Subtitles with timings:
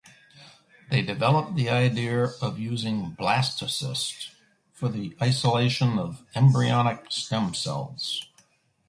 [0.89, 4.31] They developed the idea of using blastocysts
[4.73, 8.27] for the isolation of embryonic stem cells.